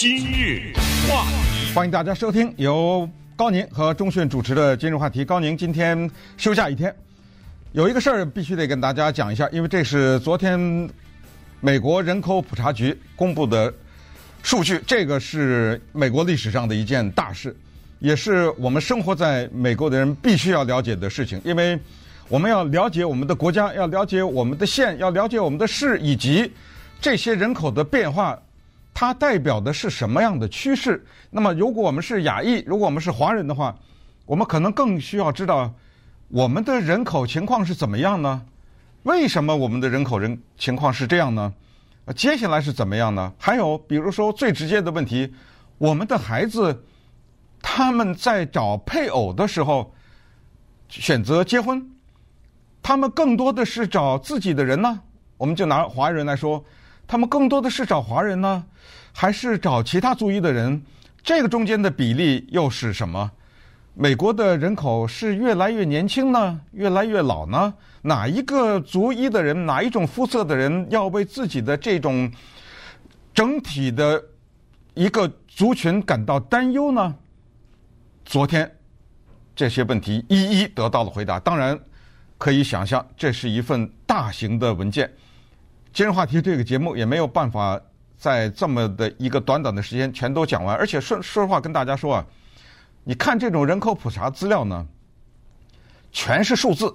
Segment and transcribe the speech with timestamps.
[0.00, 0.72] 今日
[1.06, 3.06] 话题，欢迎大家收听由
[3.36, 5.26] 高宁和钟迅主持的今日话题。
[5.26, 6.90] 高宁今天休假一天，
[7.72, 10.88] 有一个事儿必须得跟大家讲一下，因为这是昨天
[11.60, 13.70] 美国人口普查局公布的
[14.42, 17.54] 数据，这个是美国历史上的一件大事，
[17.98, 21.78] 也是我们生活在美国的人必须要了解的事情，因为
[22.26, 26.50] 我们要了解我们的国家，要了解我们的县，要了解我们的市，以及
[27.02, 28.38] 这些人口的变化。
[29.00, 31.02] 它代表的是什么样的趋势？
[31.30, 33.74] 那么，如果我们是亚裔，如果我们是华人的话，
[34.26, 35.72] 我们可能更需要知道
[36.28, 38.42] 我们的人口情况是怎么样呢？
[39.04, 41.54] 为什么我们的人口人情况是这样呢？
[42.14, 43.32] 接下来是怎么样呢？
[43.38, 45.32] 还有，比如说最直接的问题，
[45.78, 46.84] 我们的孩子
[47.62, 49.94] 他们在找配偶的时候
[50.90, 51.90] 选择结婚，
[52.82, 55.00] 他们更多的是找自己的人呢？
[55.38, 56.62] 我们就拿华人来说。
[57.10, 58.64] 他们更多的是找华人呢，
[59.12, 60.80] 还是找其他族裔的人？
[61.24, 63.28] 这个中间的比例又是什么？
[63.94, 67.74] 美国的人口是越来越年轻呢，越来越老呢？
[68.02, 72.30] 哪一个族裔的人，哪一种肤色的人，要为自己的这种
[73.34, 74.22] 整体的
[74.94, 77.12] 一个族群感到担忧呢？
[78.24, 78.70] 昨天
[79.56, 81.40] 这些问题一一得到了回答。
[81.40, 81.76] 当然，
[82.38, 85.12] 可以想象，这是一份大型的文件。
[85.92, 87.80] 今日话题这个节目也没有办法
[88.16, 92.26] 在这么的一个短短的时间全都讲完，而且说说实话跟大家说啊，
[93.02, 94.86] 你看这种人口普查资料呢，
[96.12, 96.94] 全是数字，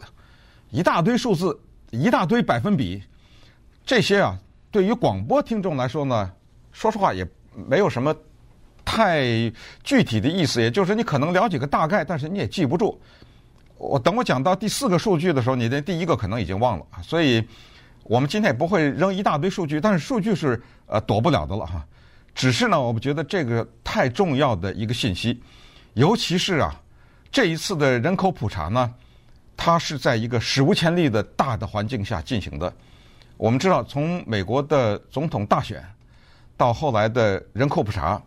[0.69, 1.59] 一大堆数字，
[1.91, 3.03] 一大堆百分比，
[3.85, 4.39] 这些啊，
[4.71, 6.31] 对于广播听众来说呢，
[6.71, 7.27] 说实话也
[7.67, 8.16] 没有什么
[8.85, 9.25] 太
[9.83, 12.97] 具体的意思，也就是你可能了解个大概，但是你也记不住。
[13.77, 17.45] 我等我讲到第四个数据的时候，你的第一个可能已经忘了，所以。
[18.07, 21.83] 我们今天也不会扔一大堆数据，但是数据是呃躲不了的了哈。
[22.35, 25.41] 只是呢，我们觉得这个太重要的一个信息，
[25.93, 26.79] 尤其是啊
[27.31, 28.93] 这一次的人口普查呢，
[29.57, 32.71] 它是在一个史无前例的大的环境下进行的。
[33.38, 35.83] 我们知道，从美国的总统大选
[36.55, 38.21] 到后来的人口普查，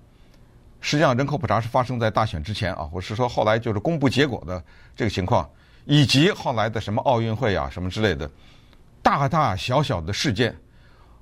[0.81, 4.61] 实际上人口普查是发生在大选之前啊，我是说后来就是公布结果的
[4.97, 5.49] 这个情况，
[5.85, 8.29] 以及后来的什么奥运会啊什么之类的。
[9.09, 10.55] 大大小小的事件，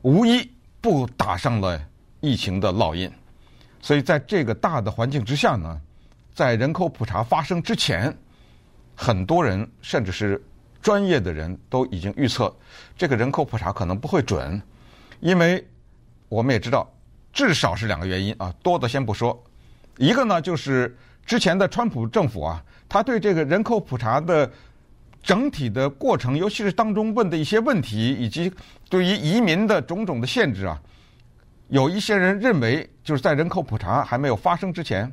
[0.03, 1.81] 无一不打上了
[2.19, 3.09] 疫情的烙印。
[3.81, 5.81] 所以在这个大的环境之下呢，
[6.35, 8.13] 在人口普查发生之前，
[8.97, 10.45] 很多人甚至是
[10.83, 12.53] 专业的人都已经预测，
[12.97, 14.61] 这个人口普查可能不会准，
[15.21, 15.65] 因为
[16.29, 16.93] 我们也知道，
[17.33, 19.41] 至少是两个原因啊，多的先不说。
[19.97, 24.51] 一个呢，就是之前的川普政府啊，他对这个人口普查的。
[25.27, 28.51] 整体的过程，尤其是当中问的一些问题，以及
[28.89, 30.81] 对于移民的种种的限制啊，
[31.67, 35.13] 有一些人认为，就是在人口普查还没有发生之前，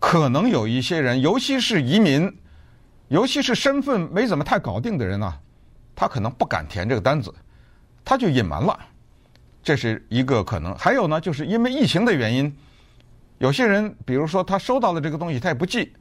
[0.00, 2.36] 可能有一些人，尤其是移民，
[3.06, 5.38] 尤其是身份没怎么太搞定的人啊，
[5.94, 7.32] 他可能不敢填这个单子，
[8.04, 8.76] 他就隐瞒了，
[9.62, 10.76] 这是一个可能。
[10.76, 12.52] 还有呢，就是因为疫情的原因，
[13.38, 15.92] 有些人，比如说他收到了这个东西，他也不寄。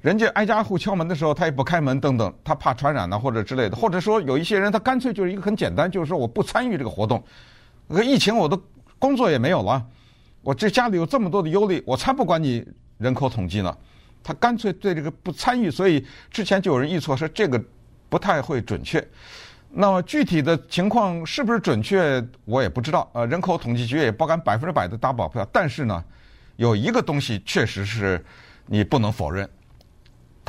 [0.00, 7.22] 人家挨家户敲门的时候，他也不开门，等等，他怕传染呢，或者之类的，或者说有一些人，他干脆就是一个很简单，就是说我不参与这个活动。
[7.86, 8.58] 那疫情，我的
[8.98, 9.84] 工作也没有了，
[10.42, 12.66] 我这家里有这么多的忧虑，我才不管你
[12.98, 13.76] 人口统计呢。
[14.22, 17.62] 他干脆对这个不参与，所以之前就有人预测说这个
[18.08, 19.02] 不太会准确。
[19.70, 23.08] 那么具体的情况是不是准确，我也不知道。
[23.14, 26.04] 呃，人口统计局也不敢百分之百的打保票，但是呢，
[26.56, 28.22] 有一个东西确实是
[28.66, 29.48] 你不能否认。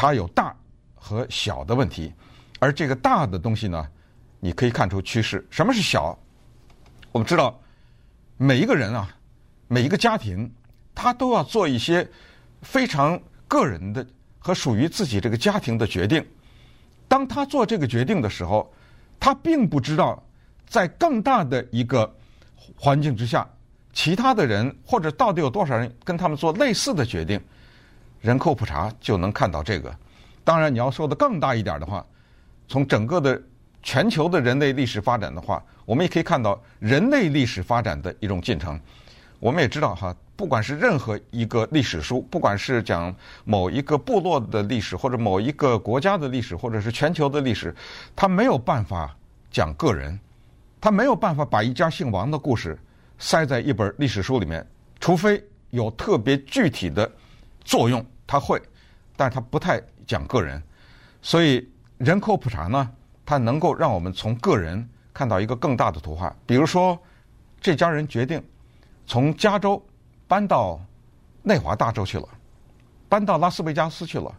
[0.01, 0.51] 它有大
[0.95, 2.11] 和小的问题，
[2.57, 3.87] 而这个大的东西呢，
[4.39, 5.45] 你可以看出趋势。
[5.51, 6.17] 什么是小？
[7.11, 7.61] 我们知道，
[8.35, 9.15] 每一个人啊，
[9.67, 10.51] 每一个家庭，
[10.95, 12.09] 他都要做一些
[12.63, 14.03] 非常个人的
[14.39, 16.25] 和属于自己这个家庭的决定。
[17.07, 18.73] 当他做这个决定的时候，
[19.19, 20.19] 他并不知道
[20.67, 22.11] 在更大的一个
[22.75, 23.47] 环境之下，
[23.93, 27.39] 其他的人或者到底有多少人跟他们做类似的决定。
[28.21, 29.93] 人口普查就能看到这个。
[30.43, 32.05] 当然，你要说的更大一点的话，
[32.67, 33.39] 从整个的
[33.83, 38.79] 全球的人类历史发展的话，我们也可以看到人类历史发展的一种进程。
[39.39, 43.13] 我们也知道哈，不管是任何一个历史书，不管是讲
[43.43, 47.75] 某一个部落的历史，或者某一个国家的历史，或者是全球的历史，
[48.15, 49.15] 它没有办法
[49.51, 50.19] 讲个人，
[50.79, 52.77] 它没有办法把一家姓王的故事
[53.17, 54.65] 塞在一本历史书里面，
[54.99, 57.11] 除非有特别具体的。
[57.63, 58.61] 作用它会，
[59.15, 60.61] 但是它不太讲个人，
[61.21, 62.91] 所以人口普查呢，
[63.25, 66.35] 它能够让我们从个人看到一个更大的图画。
[66.45, 66.97] 比如说，
[67.59, 68.43] 这家人决定
[69.05, 69.83] 从加州
[70.27, 70.79] 搬到
[71.43, 72.27] 内华达州去了，
[73.07, 74.33] 搬到拉斯维加斯去了，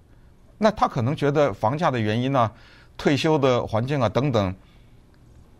[0.58, 2.50] 那他可能觉得房价的原因呢、
[2.96, 4.54] 退休的环境啊等等，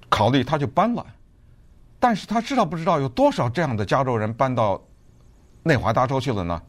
[0.08, 1.04] 考虑他就搬了。
[2.00, 4.82] 但是他知道不知道有多少这样的加州人搬到
[5.62, 6.60] 内华达州去了呢？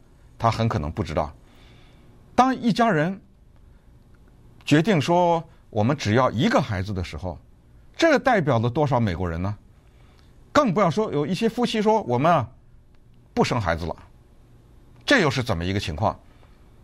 [0.44, 1.34] 他很可能不知道。
[2.34, 3.18] 当一家人
[4.62, 7.38] 决定说我们只要一个孩子的时候，
[7.96, 9.56] 这代表了多少美国人呢？
[10.52, 12.46] 更不要说有一些夫妻说我们啊
[13.32, 13.96] 不生孩子了，
[15.06, 16.14] 这又是怎么一个情况？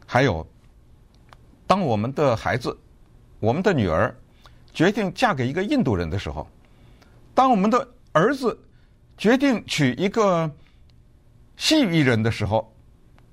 [0.06, 0.46] 还有，
[1.66, 2.74] 当我们的孩子，
[3.40, 4.16] 我们的女儿
[4.72, 6.48] 决定嫁给一个印度人的时候，
[7.34, 8.58] 当我们的儿子
[9.18, 10.50] 决定娶一个
[11.58, 12.72] 西域人的时候，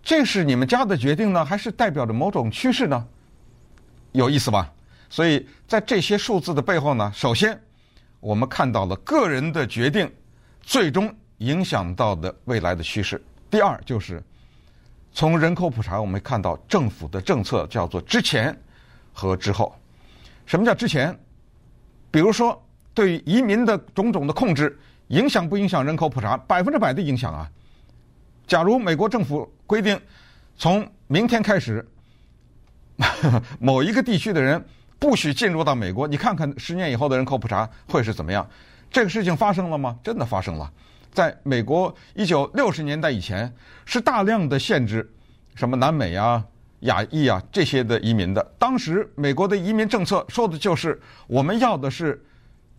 [0.08, 3.06] 这是你们家的决定呢，还是代表着某种趋势呢？
[4.14, 4.72] 有意思吧？
[5.10, 7.60] 所以在这些数字的背后呢，首先
[8.22, 10.10] 我们看到了个人的决定
[10.62, 13.22] 最终影响到的未来的趋势。
[13.50, 14.24] 第二就是
[15.12, 18.58] 从人口普查，我们看到政府的政策叫做之前
[19.12, 19.76] 和之后。
[20.46, 21.14] 什么叫之前？
[22.10, 22.58] 比如说。
[22.94, 24.76] 对移民的种种的控制，
[25.10, 26.36] 影响不影响人口普查？
[26.36, 27.48] 百分之百的影响啊！
[28.48, 30.00] 假如美国政府规定，
[30.56, 31.86] 从明天开始，
[33.60, 34.64] 某一个地区的人
[34.98, 38.50] 不许进入到美国，你看看十年以后的人口普查会是怎么样？
[38.90, 40.00] 这个事情发生了吗？
[40.02, 40.72] 真的发生了。
[41.12, 43.54] 在美国一九六十年代以前，
[43.86, 45.08] 是大量的限制
[45.54, 46.44] 什么南美啊、
[46.82, 48.54] 亚裔啊这些的移民的。
[48.58, 52.24] 当时美国的移民政策说的就是，我们要的是。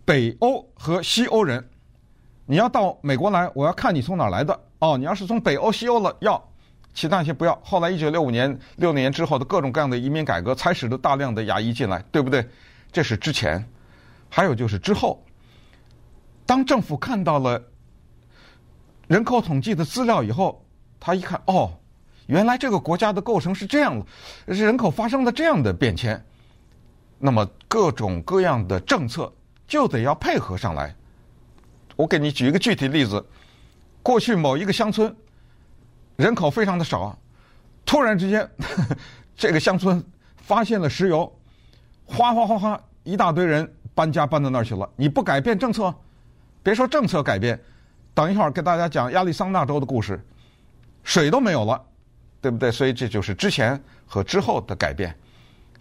[0.04, 1.62] 北欧和西欧人，
[2.46, 4.96] 你要到美国来，我要看你从哪儿来的哦。
[4.98, 6.42] 你要是从北欧、西欧了，要
[6.94, 7.58] 其他一些不要。
[7.64, 12.46] 后来一九六五年、六年之后的各种各样的移民改革，才使得大量的牙医进来，对不对？
[12.90, 13.64] 这是之前，
[14.28, 15.24] 还有就是之后。
[16.46, 17.62] 当政府看到了
[19.06, 20.64] 人口统计的资料以后，
[20.98, 21.72] 他一看，哦，
[22.26, 24.06] 原来这个国家的构成是这样的，
[24.54, 26.24] 人口发生了这样的变迁，
[27.18, 29.32] 那么各种各样的政策。
[29.66, 30.96] 就得要配合上来。
[31.94, 33.22] 我给你举一个具体例子：
[34.08, 35.14] 过去某一个乡村
[36.16, 37.14] 人口非常的少，
[37.84, 38.96] 突然之间呵呵
[39.36, 40.02] 这个乡村
[40.38, 41.30] 发现了石油，
[42.06, 44.88] 哗哗哗哗一大堆人搬家搬到那儿去了。
[44.96, 45.94] 你不改变政策，
[46.62, 47.60] 别说政策改变，
[48.14, 50.18] 等一会儿给大家讲亚利桑那州的故事，
[51.04, 51.78] 水都没有了，
[52.40, 52.72] 对不对？
[52.72, 55.14] 所以这就是之前和之后的改变。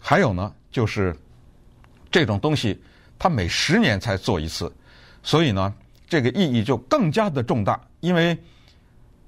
[0.02, 1.16] 还有呢，就是
[2.12, 2.84] 这种东西。
[3.18, 4.70] 它每十年才做一次，
[5.24, 5.74] 所以呢，
[6.08, 7.80] 这个意义就更加的重大。
[8.00, 8.38] 因为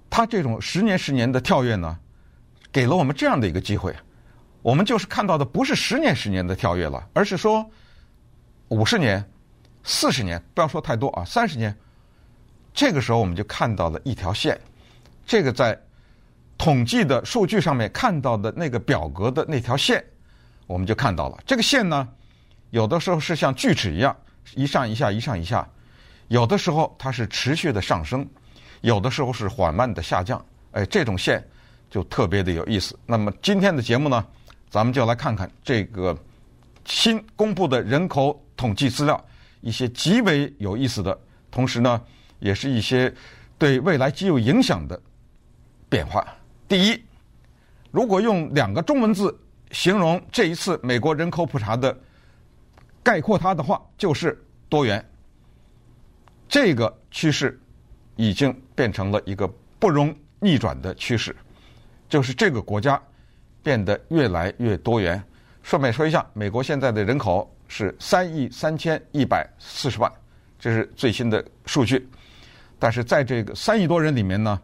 [0.10, 2.00] 他这种十年十年的跳跃呢，
[2.72, 3.96] 给了我们这样的一个机会，
[4.62, 7.70] 我们就是看到的不是十年十年的跳跃了，而是说
[8.70, 9.24] 五十年、
[9.84, 11.76] 四十年，不要说太多啊，三十年。
[12.74, 14.60] 这个时候我们就看到了一条线，
[15.26, 15.78] 这个在
[16.58, 20.04] 统计的数据上面看到的那个表格的那条线，
[20.68, 22.08] 我们就看到了这个线呢。
[22.70, 24.16] 有的时候是像锯齿一样，
[24.56, 25.68] 一上一下，一上一下；
[26.30, 28.28] 有的时候它是持续的上升，
[28.82, 30.44] 有的时候是缓慢的下降。
[30.72, 31.46] 哎，这种线
[31.90, 32.98] 就特别的有意思。
[33.06, 34.26] 那么今天的节目呢，
[34.70, 36.18] 咱们就来看看这个
[36.86, 39.24] 新公布的人口统计资料，
[39.62, 41.20] 一些极为有意思的，
[41.52, 42.02] 同时呢，
[42.40, 43.14] 也是一些
[43.58, 45.00] 对未来极有影响的
[45.90, 46.26] 变化。
[46.68, 47.04] 第一，
[47.92, 49.38] 如果用两个中文字
[49.72, 51.96] 形容这一次美国人口普查的。
[53.02, 55.04] 概括它的话就是多元，
[56.50, 57.58] 这个趋势
[58.16, 61.34] 已经变成了一个不容逆转的趋势，
[62.10, 63.00] 就是这个国家
[63.62, 65.24] 变得越来越多元。
[65.62, 70.12] 顺便说一下，美国现在的人口是三亿三千一百四十万，
[70.58, 72.10] 这是最新的数据。
[72.80, 74.60] 但是在这个三亿多人里面呢，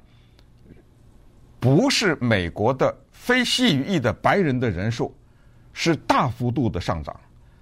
[1.59, 5.15] 不是美国的非西语裔的白人的人数
[5.71, 7.15] 是大幅度的上涨。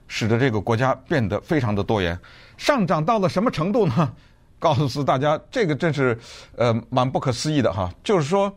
[0.08, 2.18] 使得这个国家变得非常的多元，
[2.58, 4.14] 上涨到了什么程度呢？
[4.60, 6.18] 告诉大家，这个真是
[6.56, 7.94] 呃蛮不可思议的哈。
[8.02, 8.56] 就是说，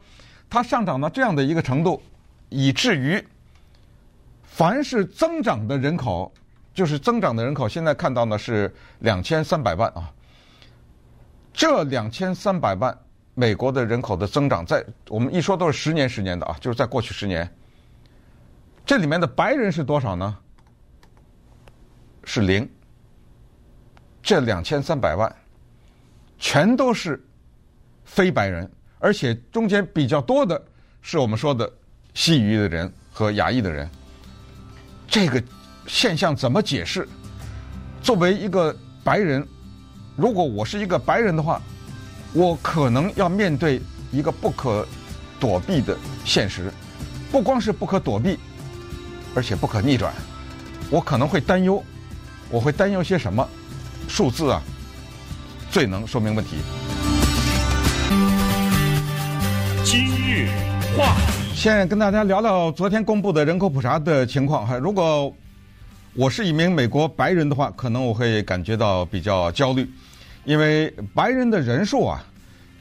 [0.48, 2.00] 它上涨到这样的一个程度，
[2.48, 3.20] 以至于
[4.44, 6.32] 凡是增长的人口，
[6.72, 10.08] 就是增长的人口，现在看到呢是两千三百万啊。
[11.52, 12.96] 这两千三百万
[13.34, 17.52] 美国的人口的增长，在我们一说都是十年十年的啊，就是在过去十年，
[18.84, 20.38] 这里面的白人是多少呢？
[22.26, 22.68] 是零，
[24.20, 25.34] 这两千三百万
[26.38, 27.24] 全都是
[28.04, 30.60] 非白人，而且中间比较多的
[31.00, 31.72] 是我们说的
[32.14, 33.88] 西语的人和亚裔的人。
[35.08, 35.42] 这个
[35.86, 37.08] 现象怎么解释？
[38.02, 39.46] 作为一个白人，
[40.16, 41.62] 如果我是一个白人的话，
[42.32, 43.80] 我可能要面对
[44.10, 44.84] 一个不可
[45.38, 46.72] 躲避的现实，
[47.30, 48.36] 不光是不可躲避，
[49.32, 50.12] 而且不可逆转。
[50.90, 51.82] 我可能会担忧，
[52.50, 53.46] 我会担忧些什么？
[54.08, 54.62] 数字啊，
[55.70, 56.56] 最能说明问题。
[59.84, 60.48] 今日
[60.96, 64.76] 话题，现在跟大家聊聊昨天公布的人口普查的情况哈。
[64.76, 65.34] 如果
[66.14, 69.88] 我是一名美国白人的话，可能我会感觉到比较焦虑，
[70.44, 72.24] 因为白人的人数啊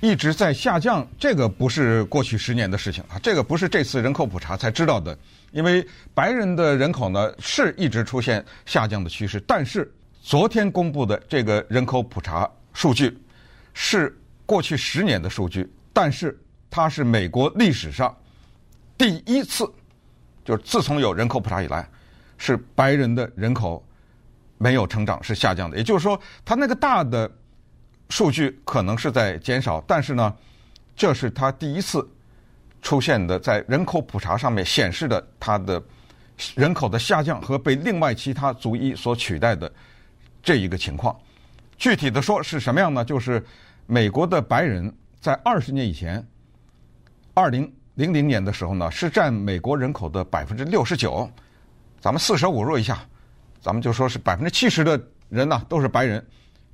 [0.05, 1.07] 一直在下降。
[1.17, 5.17] 这个不是过去十年的事情啊，这个不是这次人口普查才知道的。
[5.51, 13.17] 因为白人的人口呢是一直出现下降的趋势，但是昨天公布的这个人口普查数据
[13.74, 16.38] 是过去十年的数据，但是。
[16.67, 18.13] 它是美国历史上
[18.97, 19.65] 第一次，
[20.43, 21.88] 就是自从有人口普查以来，
[22.38, 23.81] 是白人的人口
[24.57, 25.77] 没有成长，是下降的。
[25.77, 27.31] 也就是说，它那个大的
[28.09, 30.33] 数据可能是在减少，但是呢，
[30.95, 32.07] 这是它第一次
[32.81, 35.81] 出现的在人口普查上面显示的它的
[36.55, 39.71] 人口的下降和被另外其他族裔所取代的
[40.43, 41.17] 这一个情况。
[41.77, 43.03] 具体的说是什么样呢？
[43.03, 43.43] 就是
[43.85, 46.25] 美国的白人在二十年以前。
[47.33, 51.29] 二零零零年的时候呢，是占美国人口的百分之六十九。
[52.00, 53.00] 咱们四舍五入一下，
[53.59, 56.25] 咱们就说是百分之七十的人呢都是白人。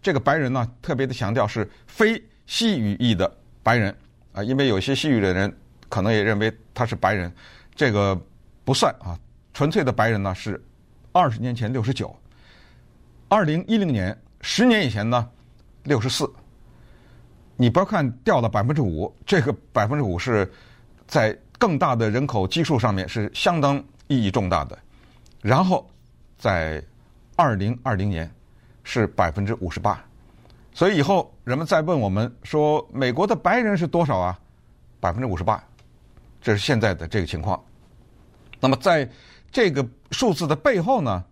[0.02, 3.32] 这个白人呢，特别的强调是非西语裔的
[3.62, 3.96] 白人
[4.34, 5.56] 啊，因为有些西语的人
[5.90, 7.32] 可能也认为他是白人，
[7.76, 8.20] 这个
[8.64, 9.18] 不算啊。
[9.54, 10.64] 纯粹的白人呢是
[11.12, 12.16] 二十年前六十九，
[13.28, 15.30] 二零一零年十年以前呢
[15.84, 16.32] 六十四。
[17.58, 20.52] 你不要看掉了百分之五， 这个百分之五是
[21.06, 23.78] 在更大的人口基数上面是相当
[24.08, 24.76] 意义重大的。
[25.42, 25.88] 然后
[26.38, 26.84] 在
[27.36, 28.28] 二零二零年
[28.84, 30.04] 是百分之五十八，
[30.74, 34.40] 所以以后人们再问我们说美国的白人是多少啊？
[35.00, 35.64] 百分之五十八，
[36.42, 37.62] 这是现在的这个情况。
[38.60, 39.10] 那么在
[39.52, 41.24] 这个数字的背后呢，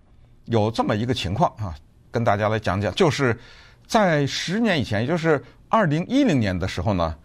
[0.46, 1.76] 有这么一个情况啊，
[2.12, 3.38] 跟大家来讲讲，就是
[3.86, 5.44] 在十年以前，也就是。
[5.72, 7.16] 二零一零年的时候呢，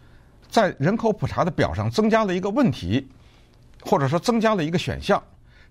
[0.50, 3.08] 在人口普查的表上增加了一个问题，
[3.80, 5.22] 或者说增加了一个选项。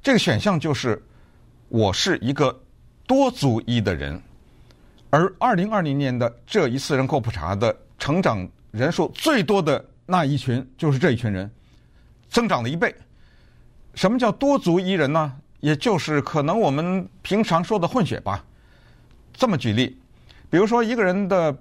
[0.01, 0.99] 这个选项就是
[1.69, 2.63] 我是一个
[3.05, 4.19] 多族裔的人。
[5.13, 11.47] 而二零二零年的这一次人口普查的成长人数最多的那一群，就是这一群人，
[12.29, 12.95] 增长了一倍。
[13.93, 15.31] 什么叫多族裔人呢？
[15.59, 18.43] 也就是可能我们平常说的混血吧。
[19.31, 19.95] 这么举例，
[20.49, 21.55] 比如说一个人的。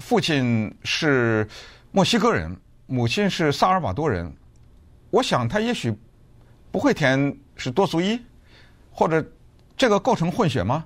[0.00, 1.46] 父亲是
[1.92, 4.28] 墨西哥人，母亲是萨尔瓦多人。
[5.10, 5.96] 我想他也许
[6.72, 8.20] 不会填是多族裔，
[8.90, 9.24] 或者
[9.76, 10.84] 这个构成混血吗？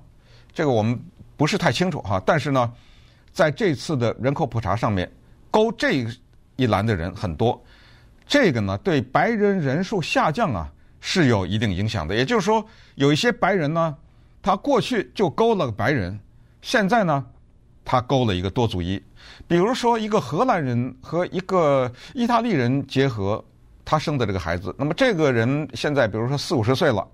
[0.52, 1.00] 这个我们
[1.38, 2.21] 不是太清楚哈。
[2.26, 2.71] 但是呢，
[3.33, 5.11] 在这次的人口普查上面，
[5.50, 6.04] 勾这
[6.57, 7.59] 一栏的人很多，
[8.26, 12.14] 这个呢对白人人数下降啊是有一定影响的。
[12.14, 12.62] 也就是说，
[12.97, 13.97] 有一些白人呢，
[14.42, 16.21] 他过去就勾了个白人，
[16.61, 17.25] 现在呢。
[17.90, 19.02] 他勾了一个多族裔，
[19.47, 23.42] 比如说一个荷兰人和一个意大利人结合，
[23.83, 27.09] 他生的这个孩子，那么这个人现在比如说四五十岁了，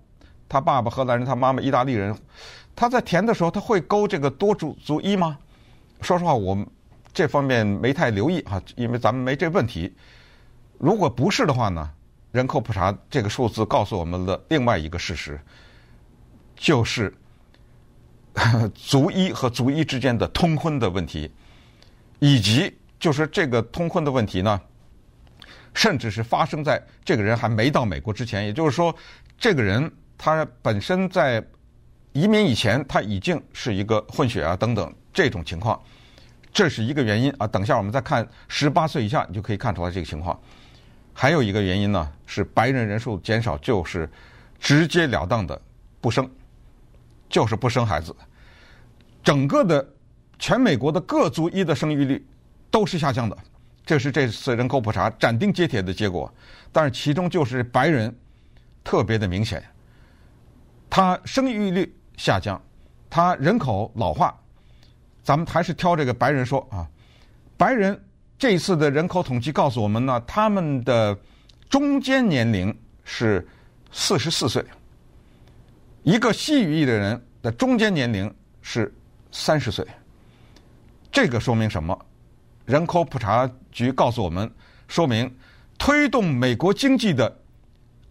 [0.49, 2.13] 他爸爸荷兰人，他妈妈意大利人，
[2.75, 5.39] 他在填的时候他会勾这个多族族裔吗？
[6.01, 6.57] 说实话，我
[7.13, 9.93] 这方面没太留意啊，因为咱们没这问题。
[10.79, 11.91] 如果不是的话呢，
[12.33, 15.41] 人口普查这个数字告诉我们的另外一个事实，
[16.57, 17.13] 就是。
[18.75, 21.31] 族裔和族裔之间的通婚的问题，
[22.19, 24.61] 以及就是这个通婚的问题呢，
[25.73, 28.93] 甚至是发生在这个人还没到美国之前，也就是说，
[29.39, 29.89] 这个人
[30.19, 31.41] 他本身在
[32.15, 35.79] 移民以前他已经是一个混血啊等等这种情况，
[36.53, 37.47] 这是一个原因啊。
[37.47, 40.41] 等一下我们再看十八岁以下，你就可以看出来这个情况。
[41.13, 44.09] 还有一个原因呢，是白人人数减少，就是
[44.59, 45.61] 直截了当的
[46.01, 46.27] 不生。
[47.27, 48.15] 就是不生孩子，
[49.25, 49.85] 整个的
[50.39, 52.25] 全美国的各族裔的生育率
[52.71, 53.37] 都是下降的，
[53.85, 56.33] 这是这次人口普查斩钉截铁的结果。
[56.71, 58.15] 但是其中就是白人
[58.85, 59.65] 特别的明显，
[60.89, 62.61] 他生育率下降，
[63.09, 64.35] 他人口老化。
[65.23, 66.87] 咱们还是挑这个白人说啊，
[67.57, 67.99] 白人
[68.39, 71.19] 这一次的人口统计告诉我们呢，他们的
[71.71, 73.47] 中间年龄是
[73.91, 74.65] 四十四岁。
[76.03, 78.95] 一个西语裔的人的中间年龄是
[79.33, 79.87] 三十岁，
[81.11, 81.99] 这个说明什么？
[82.67, 84.51] 人口普查局告诉我们，
[84.89, 85.35] 说明
[85.79, 87.35] 推动美国经济的，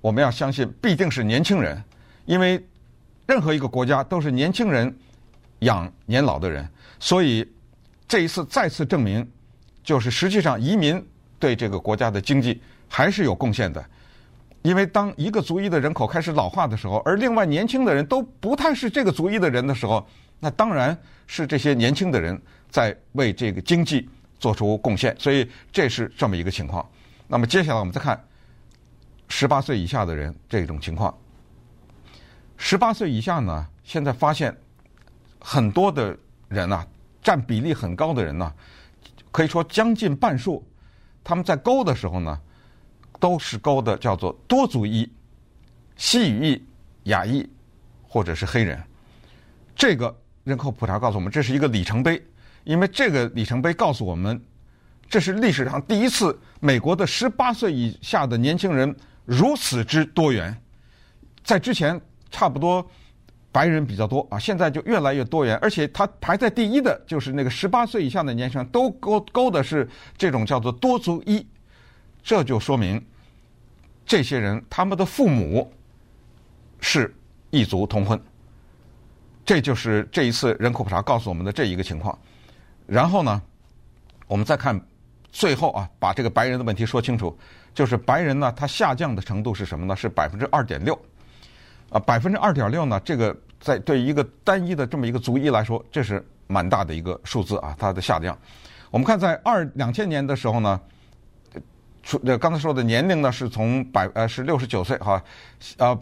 [0.01, 1.83] 我们要相信必定是年轻人，
[2.25, 2.63] 因为
[3.25, 4.93] 任何一个国家都是年轻人
[5.59, 6.67] 养年老的人，
[6.99, 7.47] 所以
[8.07, 9.25] 这一次再次证明，
[9.83, 11.03] 就是实际上移民
[11.39, 13.83] 对这个国家的经济还是有贡献的。
[14.61, 20.05] 因为当一个族裔的人口开始老化的时候，而另外年轻的人都不太是这个族裔的人的时候，
[20.39, 25.15] 那当然是这些年轻的人在为这个经济做出贡献。
[25.19, 26.87] 所以这是这么一个情况。
[27.27, 28.21] 那么接下来我们再看
[29.27, 31.13] 十八岁以下的人这种情况。
[32.65, 34.55] 十八岁以下呢，现在发现
[35.37, 36.17] 很多的
[36.47, 36.87] 人啊，
[37.21, 38.53] 占比例很高的人呢，
[39.33, 40.65] 可以说将近半数，
[41.25, 42.39] 他们在勾的时候呢。
[43.19, 45.09] 都是勾的，叫做多族裔、
[45.95, 46.65] 西语裔、
[47.03, 47.49] 亚裔，
[48.05, 48.77] 或者是黑人。
[49.73, 52.21] 这个人口普查告诉我们，这是一个里程碑，
[52.65, 54.41] 因为这个里程碑告诉我们，
[55.09, 58.93] 这是历史上第一次，美国的十八岁以下的年轻人
[59.23, 60.53] 如此之多元。
[61.41, 61.97] 在之前，
[62.33, 62.85] 差不多
[63.51, 69.87] 白人比较多啊，现在就越来越多元，而且他排在第一的就是那个十八岁以下的年轻人，都勾勾的是
[70.17, 71.45] 这种叫做多族裔，
[72.23, 72.99] 这就说明。
[74.05, 75.71] 这些人他们的父母
[76.79, 77.15] 是
[77.51, 78.19] 异族通婚，
[79.45, 82.17] 这就是这一次人口普查告诉我们的这一个情况。
[82.87, 83.41] 然后呢，
[84.27, 84.77] 我们再看
[85.31, 87.37] 最后啊，把这个白人的问题说清楚，
[87.73, 89.95] 就是白人呢，他下降的程度是什么呢？
[89.95, 90.99] 是百分之二点六。
[91.89, 98.37] 啊，百分之二点六呢，这个在对一个单一的这么一个族裔来说，这是蛮大的一个数字啊，它的下降。
[98.91, 100.79] 我们看在二两千年的时候呢。
[102.25, 105.23] 呃，刚才说的年龄呢，是从百呃是六十九岁哈，
[105.77, 105.97] 呃，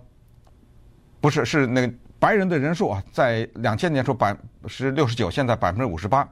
[1.19, 4.35] 不是是那个白人的人数啊，在两千年时候百
[4.65, 6.27] 是六十九，现在百分之五十八。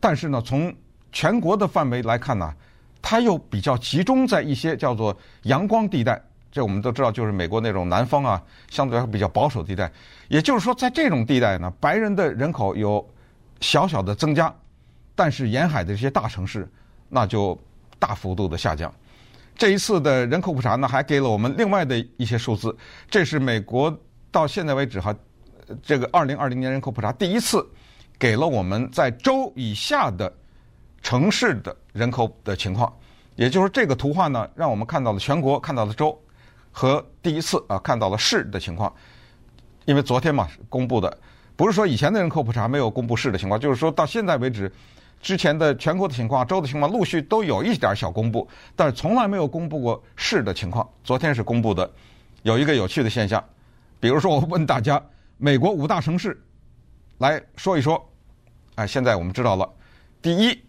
[0.00, 0.74] 但是呢，从
[1.12, 2.52] 全国的范围来看呢，
[3.00, 6.20] 它又比较集中在一些叫做阳光地带，
[6.52, 8.40] 这我们都知道，就是美国那种南方啊，
[8.70, 9.90] 相对来说比较保守地带。
[10.28, 13.04] 也就是说，在这种地带呢，白人的人口有
[13.60, 14.54] 小小的增加，
[15.16, 16.70] 但是沿海的这些大城市
[17.08, 17.58] 那就。
[18.02, 18.92] 大幅度的下降，
[19.56, 22.76] 这一次的人口普查呢，还给了我们另外的一些数字。
[23.08, 23.96] 这是美国
[24.32, 25.14] 到现在为止哈，
[25.84, 27.64] 这个二零二零年人口普查第一次
[28.18, 30.34] 给了我们在州以下的
[31.00, 32.92] 城市的人口的情况。
[33.36, 36.20] 也就是这个图画呢，让我们看到了全国，看到了州
[36.72, 38.92] 和第一次啊看到了市的情况。
[39.84, 41.18] 因为昨天嘛公布的，
[41.54, 44.72] 不是说以前的人口普查没有公布市的情况，就是说到现在为止。
[45.20, 50.84] 之前的全国的情况、州的情况陆续都有一点小公布，但是从来没有公布过市的情况。
[51.04, 51.88] 昨天是公布的，
[52.42, 53.40] 有一个有趣的现象，
[54.00, 55.00] 比如说我问大家，
[55.38, 56.42] 美国五大城市，
[57.18, 58.04] 来说一说。
[58.74, 59.72] 啊，现在我们知道了，
[60.20, 60.60] 第一，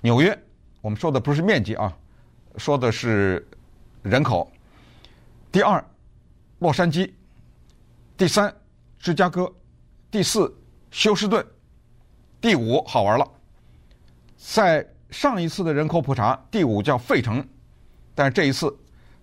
[0.00, 0.38] 纽约，
[0.80, 1.94] 我们说的不是面积啊，
[2.56, 3.46] 说的是
[4.02, 4.50] 人口。
[5.58, 5.84] 第二，
[6.60, 7.12] 洛杉矶。
[8.16, 8.54] 第三，
[9.00, 9.52] 芝加哥。
[10.08, 10.56] 第四，
[10.92, 11.44] 休斯顿。
[12.40, 13.28] 第五，好玩了。
[14.36, 17.44] 在上一次的人口普查，第五叫费城，
[18.14, 18.72] 但是这一次，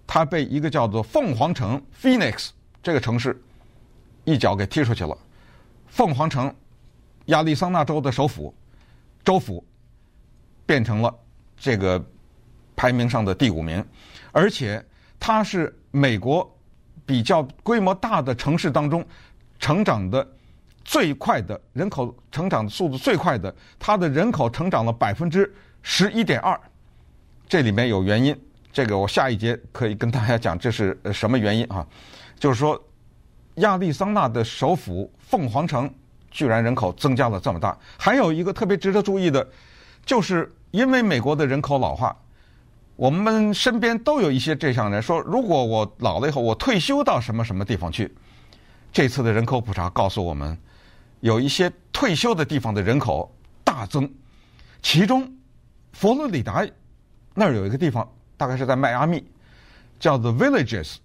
[0.06, 2.50] 它被一个叫做凤凰城 （Phoenix）
[2.84, 3.42] 这个城市
[4.26, 5.18] 一脚给踢出去了。
[5.88, 6.54] 凤凰城，
[7.28, 8.54] 亚利桑那州的首府，
[9.24, 9.66] 州府
[10.66, 11.18] 变成了
[11.56, 12.06] 这个
[12.76, 13.82] 排名上的第五名，
[14.34, 14.86] 而且
[15.20, 16.50] 它是美国
[17.06, 19.06] 比较规模大的城市当中
[19.60, 20.28] 成长的。
[20.88, 25.52] 最快的人口成长速度最快的，它的人口成长了百分之
[25.82, 26.56] 十一点二，
[27.50, 28.40] 这里面有原因，
[28.72, 31.84] 这个我下一节可以跟大家讲这是什么原因啊？
[32.38, 32.80] 就是说，
[33.56, 35.92] 亚利桑那的首府凤凰城
[36.30, 37.76] 居然人口增加了这么大。
[37.98, 39.50] 还有一个特别值得注意的，
[40.06, 42.16] 就是因为美国的人口老化，
[42.96, 48.14] 我们身边都有一些这样人说，如果我老了以后我退休到什么什么地方去？
[48.92, 50.58] 这次的人口普查告诉我们。
[51.22, 54.08] 有一些退休的地方的人口大增，
[54.84, 55.28] 其中
[55.94, 56.64] 佛罗里达
[57.34, 59.24] 那儿有一个地方，大概是在迈阿密，
[60.00, 60.98] 叫 The Villages，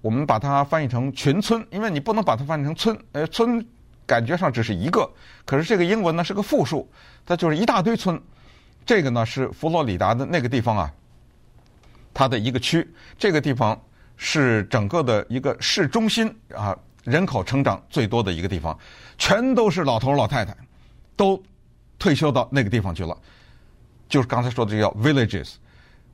[0.00, 3.64] 我们把它翻译成群村，因为你不能把它翻译成村，呃，村
[4.06, 5.08] 感觉上只是一个，
[5.44, 6.90] 可是这个英文呢是个复数，
[7.24, 8.20] 它就是一大堆村。
[8.84, 10.92] 这个呢是佛罗里达的那个地方啊，
[12.14, 13.78] 它的一个区，这个地方
[14.16, 16.74] 是整个的一个市中心啊。
[17.04, 18.74] 人口成长最多的一个地方，
[19.18, 20.56] 全都是老头老太太，
[21.14, 21.38] 都
[21.98, 23.14] 退休到那个地方去了。
[24.08, 25.56] 就是刚才说的这叫 villages，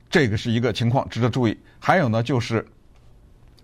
[0.09, 1.57] 这个是一个情况值得注意。
[1.79, 2.67] 还有呢，就是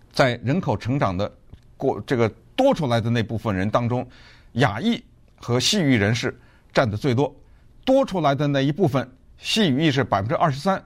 [0.09, 1.29] 在人口成长的
[1.75, 4.07] 过这个多出来的那部分人当中，
[4.53, 5.03] 亚裔
[5.35, 6.33] 和西语人士
[6.71, 7.35] 占的最多。
[7.83, 9.05] 多出来的那一部分，
[9.37, 10.81] 西语裔是百分之二十三，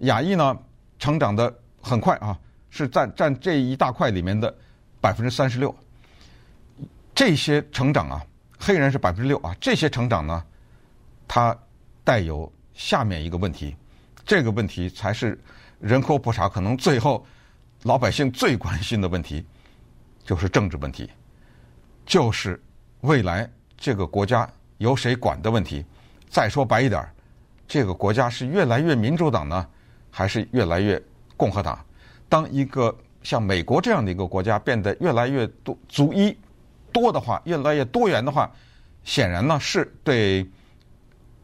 [0.00, 0.54] 亚裔呢
[0.98, 2.38] 成长的很快啊，
[2.70, 4.54] 是占占这一大块里面的。
[5.00, 5.72] 百分之三十六，
[7.14, 8.20] 这些成长啊，
[8.58, 10.44] 黑人是百分之六啊，这些成长呢，
[11.28, 11.56] 它
[12.02, 13.76] 带有下面一个问题，
[14.26, 15.40] 这个问题才是
[15.78, 17.24] 人口普查可能最后
[17.84, 19.46] 老百姓最关心的问题，
[20.24, 21.08] 就是政治问题，
[22.04, 22.60] 就是
[23.02, 25.84] 未来这个国家由谁管的问题。
[26.28, 27.08] 再说白一点，
[27.68, 29.64] 这个国家是越来越民主党呢，
[30.10, 31.02] 还是越来越
[31.36, 31.78] 共和党？
[32.28, 36.36] 当一个像美国这样的一个国家变得越来越多族裔
[36.92, 38.50] 多的话，越来越多元的话，
[39.04, 40.46] 显然呢是对。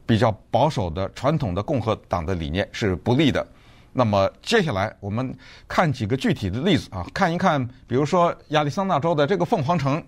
[0.07, 3.47] 比较保守的传统的共和党的理念是不利的。
[3.91, 5.35] 那么接下来我们
[5.67, 10.05] 看几个具体的例子啊，看一看，比如说亚利桑那州的这个凤凰城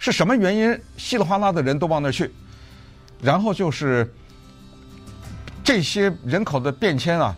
[0.00, 2.28] 是什么原因稀里哗啦的人都往那儿去，
[3.22, 4.12] 然后就是
[5.62, 7.36] 这些人口的变迁啊，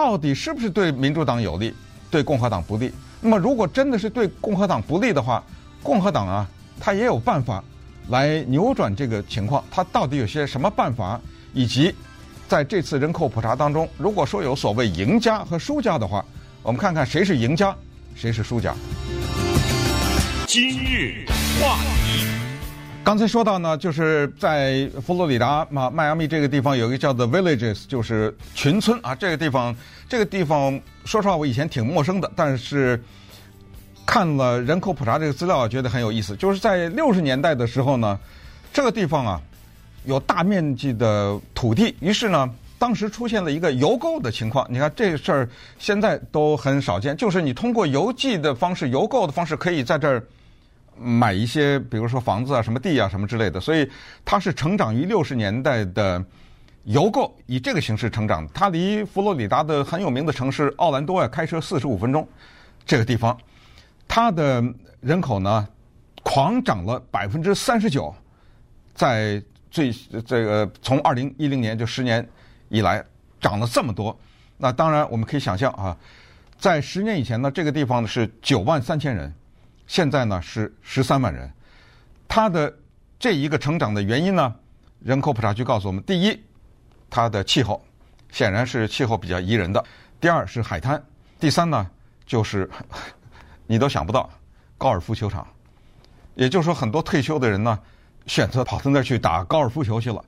[0.00, 1.74] 到底是不是对民主党有利，
[2.10, 2.90] 对共和党不利？
[3.20, 5.44] 那么如果真的是对共和党不利的话，
[5.82, 6.48] 共和党啊，
[6.80, 7.62] 他也有办法。
[8.08, 11.20] 来扭转这个情况，他到底有些什么办法？
[11.52, 11.94] 以及
[12.48, 16.24] 在这次人口普查当中，如果说有所谓赢家和输家的话，
[16.62, 17.76] 我们看看谁是赢家，
[18.16, 18.74] 谁是输家。
[20.46, 21.26] 今日
[21.60, 22.24] 话题，
[23.10, 29.16] 刚才说到呢，就是在佛罗里达嘛，迈阿密这个地方有一个叫做 Villages，就是群村啊。
[29.16, 29.74] 这个地方，
[30.08, 33.02] 这个地方，说实话我以前挺陌生的，但是。
[34.06, 36.36] 看了人口普查这个资料，觉得很有意思。
[36.36, 38.16] 就是在六十年代的时候呢，
[38.72, 39.40] 这个地方啊
[40.04, 44.64] 有大面积的土地，于是呢，当时出现了一个邮购的情况。
[44.70, 45.48] 你看这事儿
[45.80, 50.22] 现在都很少见，就是你通过邮寄的方式、邮购的方式，可以在这儿
[51.00, 53.58] 买一些，比如说房子啊、什么地啊、什么之类的。
[53.58, 53.90] 所以
[54.24, 56.22] 它是成长于六十年代的
[56.84, 58.46] 邮购，以这个形式成长。
[58.52, 62.28] 它离佛罗里达的很有名的城市奥兰多啊，开车四十五分钟，
[62.84, 63.36] 这个地方。
[64.06, 64.62] 它的
[65.00, 65.66] 人口呢，
[66.22, 68.14] 狂涨了百分之三十九，
[68.94, 69.92] 在最
[70.26, 72.28] 这个从二零一零年就十年
[72.68, 73.02] 以来
[73.40, 74.18] 涨了这么多。
[74.58, 75.96] 那当然我们可以想象啊，
[76.58, 79.32] 在十年以前呢，这个地方呢是九万三千人，
[79.90, 81.52] 现在呢是十三万人。
[82.28, 82.72] 它的
[83.18, 84.54] 这一个成长的原因呢，
[85.00, 86.40] 人口普查局告诉我们：第一，
[87.10, 87.84] 它的气候
[88.30, 89.82] 显然是气候比较宜人的；
[90.20, 90.96] 第二是海滩；
[91.40, 91.84] 第三呢
[92.24, 92.70] 就是。
[93.66, 94.30] 你都想不到，
[94.78, 95.46] 高尔夫球场，
[96.34, 97.78] 也就是说，很多退休的人呢，
[98.26, 100.24] 选择跑到那儿去打高尔夫球去了，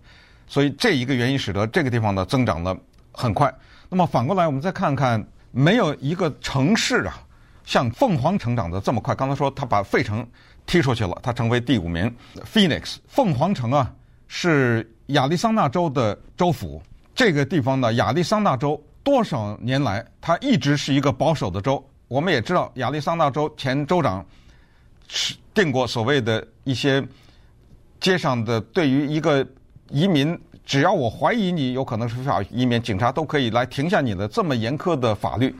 [0.48, 2.77] 所以这一个原因使得这个地方呢增长的
[3.12, 3.53] 很快。
[3.88, 7.20] 那么反过来，我们再看看，没有一个城市啊，
[7.64, 9.14] 像凤凰城长得这么快。
[9.14, 10.27] 刚才说他把费城
[10.66, 12.12] 踢出去了，他成为第五名。
[12.44, 13.92] Phoenix 凤凰城啊，
[14.29, 16.83] 是亚利桑那州的州府。
[17.14, 21.85] 这个地方呢，亚利桑那州多少年来，它一直是一个保守的州。
[22.09, 24.25] 我们也知道，亚利桑那州前州长
[25.09, 27.03] 是定过所谓的一些
[28.01, 29.46] 街上的对于一个
[29.90, 35.55] 移民，只要我怀疑你有可能是非法移民，警察都可以来停下你的这么严苛的法律。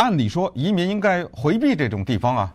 [0.00, 2.54] 按理说，移民应该回避这种地方啊。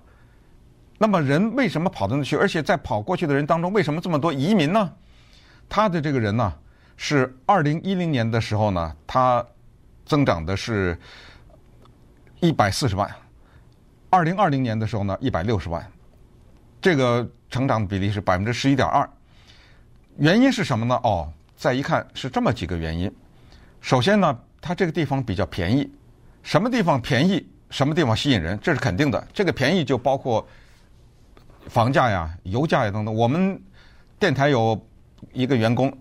[0.97, 2.36] 那么人为什么跑到那去？
[2.36, 4.91] 而且在跑过去的人当中，为什么这么多移民呢？
[5.69, 6.51] 他的这个人呢，
[6.97, 9.45] 是二零一零年的时候呢，他
[10.05, 10.97] 增长的是。
[12.41, 13.10] 一百四十万，
[14.10, 15.84] 二零二零年的时候呢，一百六十万，
[16.79, 19.10] 这个成长比例是百分之十一点二。
[20.17, 20.99] 原因是什么呢？
[21.01, 23.12] 哦，再一看是这么几个原因。
[23.81, 25.89] 首先呢，它这个地方比较便宜，
[26.45, 29.27] 什么地方便宜，什么地方吸引人，这是肯定的。
[29.34, 30.47] 这个便宜就包括
[31.67, 33.13] 房价呀、油价呀等等。
[33.13, 33.60] 我们
[34.19, 34.79] 电台有
[35.34, 35.91] 一个员工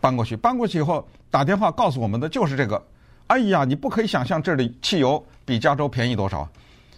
[0.00, 2.80] 搬过去，搬过去以后打电话告诉我们的就是这个。
[3.26, 6.48] 哎呀，你不可以想象这里汽油比加州便宜多少，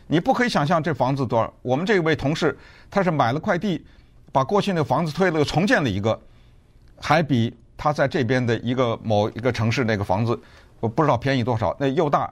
[0.07, 1.51] 你不可以想象这房子多少。
[1.63, 2.57] 我们这位同事
[2.91, 3.83] 他是买了块地，
[4.31, 6.21] 把过去那个房子推了，又重建了一个，
[7.01, 10.39] 还比他在这边的一个某一个城市那个房子，
[10.81, 11.75] 我不知道便宜多少。
[11.81, 12.31] 那又大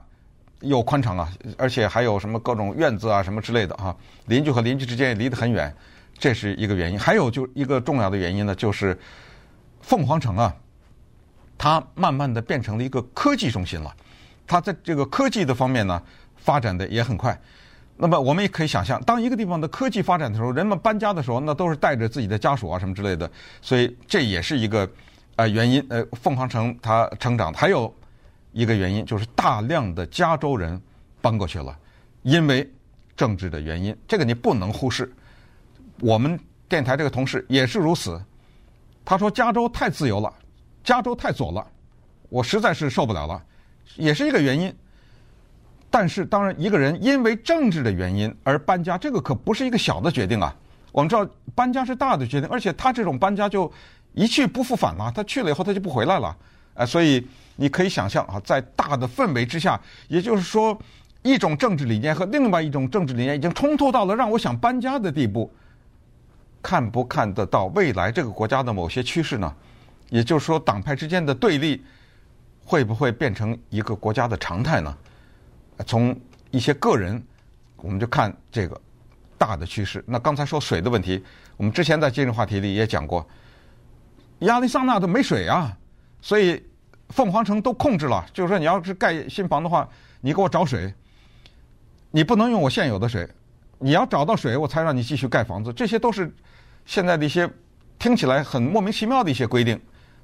[0.61, 3.95] 又宽敞啊，而且还有什么各种院子啊什么之类的啊，
[4.25, 5.73] 邻居和邻居之间也离得很远，
[6.17, 6.99] 这是一个原因。
[6.99, 8.97] 还有就一个重要的原因呢，就是
[9.81, 10.55] 凤凰城啊。
[11.61, 13.93] 它慢慢的变成了一个科技中心了，
[14.47, 16.01] 它在这个科技的方面呢
[16.37, 17.37] 发展的也很快。
[17.97, 23.29] 那么我们也可以想象，当一个地方的科技发展的时候，人们搬家的时候，那都是带着自己的家属啊什么之类的，
[23.61, 24.89] 所以这也是一个
[25.35, 25.85] 呃原因。
[25.89, 27.93] 呃，凤凰城它成长还有
[28.59, 30.81] 一个原因就是大量的加州人
[31.21, 31.77] 搬过去了，
[32.23, 32.69] 因为
[33.15, 35.09] 政治的原因，这个你不能忽视。
[36.01, 38.21] 我们电台这个同事也是如此，
[39.05, 40.33] 他说加州太自由了。
[40.83, 41.65] 加州太左了，
[42.29, 43.41] 我实在是受不了了，
[43.95, 44.73] 也是一个原因。
[45.89, 50.55] 但是，当然，一个人因为政治的原因而搬家，这个可不是一个小的决定啊。
[50.91, 53.71] 我们知道搬家是大的决定，而且他这种搬家就
[54.13, 56.35] 一去不复返了，他去了以后他就不回来了。
[56.75, 57.27] 呃，所以
[57.59, 60.79] 你可以想象啊，在大的氛围之下，也就是说，
[61.21, 65.51] 一种政治理念和另外一种政治理念已经冲突到了让我想搬家的地步。
[66.61, 69.53] 看不看得到未来这个国家的某些趋势呢？
[70.09, 71.83] 也就是说，党派之间的对立
[72.63, 74.97] 会不会变成一个国家的常态呢？
[75.85, 76.17] 从
[76.51, 77.21] 一些个人，
[77.77, 78.79] 我们就看这个
[79.37, 80.03] 大的趋势。
[80.07, 81.23] 那刚才说水的问题，
[81.55, 83.25] 我们之前在今日话题里也讲过，
[84.39, 85.77] 亚利桑那都没水啊，
[86.21, 86.61] 所以
[87.09, 88.25] 凤凰城都控制了。
[88.33, 89.87] 就是说，你要是盖新房的话，
[90.21, 90.93] 你给我找水，
[92.11, 93.27] 你不能用我现有的水，
[93.77, 95.71] 你要找到水，我才让你继续盖房子。
[95.73, 96.33] 这些都是
[96.85, 97.49] 现在的一些
[97.97, 99.79] 听起来很莫名其妙的一些规定。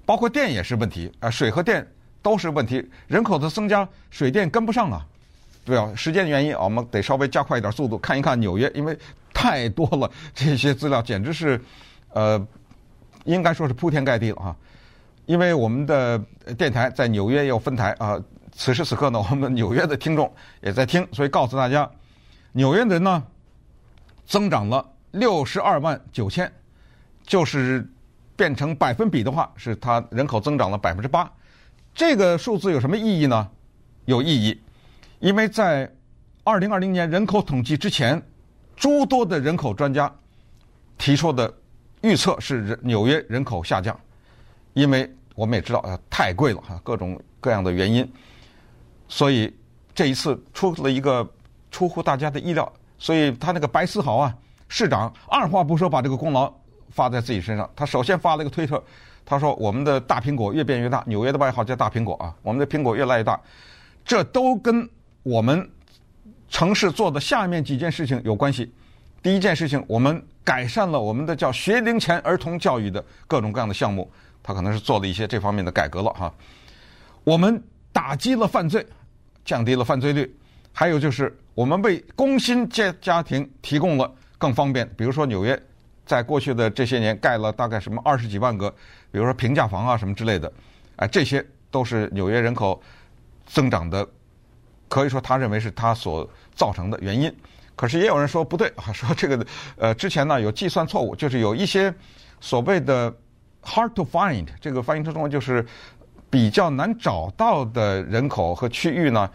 [0.06, 1.86] 包括电也是问题啊，水和电
[2.22, 2.88] 都是问题。
[3.08, 5.04] 人口的增加，水电跟不上啊。
[5.64, 8.96] 对啊，时间原因，我们得稍微加快一点速度，看一看纽约，因为
[9.34, 11.60] 太多了，这些资料简直是，
[12.10, 12.48] 呃，
[13.24, 14.56] 应该说是铺天盖地了啊。
[15.26, 16.18] 因为我们的
[16.58, 21.90] 电台在纽约也有分台啊，此时此刻呢，我们纽约的听众也在听，所以告诉大家，
[22.52, 23.24] 纽约人呢
[24.26, 26.52] 增长了六十二万九千，
[27.24, 27.88] 就是。
[28.38, 31.32] 变成百分比的话，是它人口增长了百分之八。
[31.94, 33.50] 这个数字有什么意义呢？
[34.04, 34.62] 有意义，
[35.20, 35.90] 因为在
[36.44, 38.22] 二零二零年人口统计之前，
[38.76, 40.14] 诸多的人口专家
[40.98, 41.54] 提出的
[42.02, 43.98] 预测是人纽约人口下降，
[44.76, 48.08] 因为我们也知道啊，太贵了哈，各种各样的原因，
[49.08, 49.52] 所以
[49.96, 51.28] 这一次出了一个
[51.72, 56.54] 出乎大家的意料，所以他那个白思豪啊，市长二话不说把这个功劳。
[56.92, 58.82] 发在自己身上，他首先发了一个推特，
[59.26, 63.38] 他说：“我们的大苹果越变越大，纽约的外号叫大苹果啊，我们的苹果越来越大，
[64.06, 64.88] 这都跟
[65.22, 65.70] 我们
[66.48, 68.72] 城市做的下面几件事情有关系。
[69.22, 74.10] 第一件事情，我们改善了我们的叫学龄前儿童教育的各种各样的项目，
[74.48, 76.32] 他可能是做了一些这方面的改革了哈。
[77.24, 77.60] 我们
[77.92, 78.86] 打击了犯罪，
[79.44, 80.32] 降低了犯罪率，
[80.72, 85.60] 还有就是我们为工薪家家庭提供了更方便，比如说纽约。”
[86.06, 88.70] 在过去的这些年，盖了大概什么二十几万个，
[89.12, 90.54] 比如说平价房啊什么之类的，
[90.98, 92.80] 哎，这些都是纽约人口
[93.48, 94.08] 增长的，
[94.88, 97.36] 可以说他认为是他所造成的原因。
[97.76, 99.44] 可是也有人说不对啊， 说这个
[99.78, 101.92] 呃之前呢有计算错误，就是有一些
[102.40, 103.12] 所谓的
[103.66, 105.66] hard to find，这个翻译成中文就是
[106.30, 109.30] 比较难找到的人口和区域呢，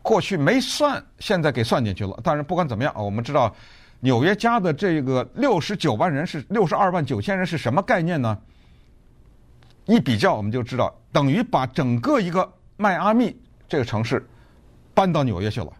[0.00, 2.18] 过去没算，现在给算进去了。
[2.22, 3.54] 但是不管怎么样啊，我们知道。
[4.00, 8.36] 纽约加的这个六十九万人是六十二万九千人是什么概念呢？
[9.86, 13.34] 一比较我们就知道，等于把整个一个迈阿密
[13.66, 14.22] 这个城市
[14.92, 15.72] 搬到纽约去了，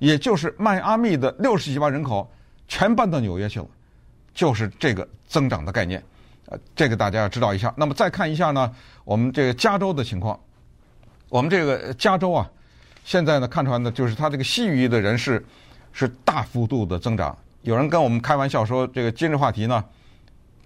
[0.00, 2.28] 也就是迈阿密的六十几万人口
[2.66, 3.66] 全搬到纽约去了，
[4.34, 6.02] 就是这个增长的概念。
[6.50, 7.72] 呃，这个大家要知道一下。
[7.76, 8.72] 那么再看一下呢，
[9.04, 10.38] 我们这个加州的情况，
[11.28, 12.50] 我们这个加州啊，
[13.04, 15.44] 现在呢看出来呢，就是它这个西语的人士
[15.92, 17.36] 是大幅度的增长。
[17.62, 19.84] 有人跟我们开玩笑说，这个今日话题呢，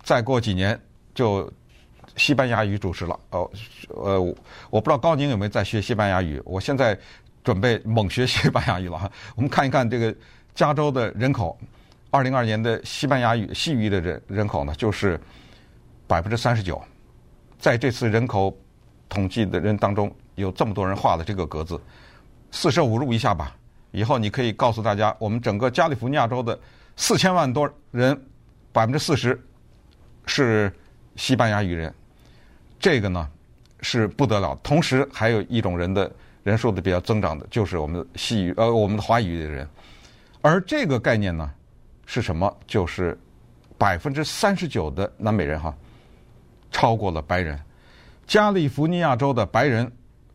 [0.02, 0.78] 再过几年
[1.14, 1.50] 就
[2.16, 3.18] 西班牙语主持了。
[3.30, 3.50] 哦，
[3.88, 4.20] 呃，
[4.70, 6.40] 我不知道高宁有没有在学西班牙语。
[6.44, 6.96] 我现在
[7.42, 9.10] 准备猛学西班牙语了哈。
[9.34, 10.14] 我们看一看这个
[10.54, 11.58] 加州的人口，
[12.10, 15.18] 二零二年的西班牙语西语的人人口呢，就是
[16.06, 16.82] 百分之三十九。
[17.58, 18.56] 在这次人口
[19.08, 21.80] 统计的人当中，有这么多人画了这个格子，
[22.50, 23.56] 四舍五入一下吧。
[23.90, 26.58] 以后你可以告诉大家，我们整个加利福尼亚州的。
[26.94, 28.14] 四千万多人，
[28.70, 29.40] 百分之四十
[30.26, 30.70] 是
[31.16, 31.92] 西班牙语人，
[32.78, 33.26] 这个呢
[33.80, 34.54] 是不得了。
[34.62, 36.12] 同时还有一种人的
[36.42, 39.66] 人数的比较增长的，就是我们的西语呃我们的华语的人。
[40.42, 41.50] 而这个概念呢
[42.04, 42.54] 是什么？
[42.66, 43.18] 就是
[43.78, 45.74] 百分之三十九的南美人哈，
[46.72, 47.56] 超过了白人。
[48.26, 49.90] 加利福尼亚州的白人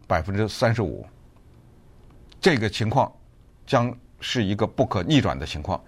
[0.06, 1.06] 百分之三十五，
[2.40, 3.12] 这个情况
[3.66, 5.82] 将是一个不可逆转的情况。